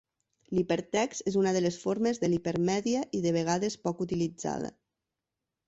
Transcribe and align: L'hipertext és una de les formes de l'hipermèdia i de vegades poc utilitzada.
L'hipertext 0.59 1.27
és 1.31 1.37
una 1.41 1.51
de 1.57 1.61
les 1.65 1.77
formes 1.83 2.21
de 2.25 2.31
l'hipermèdia 2.31 3.03
i 3.19 3.23
de 3.29 3.37
vegades 3.39 3.79
poc 3.87 4.05
utilitzada. 4.09 4.77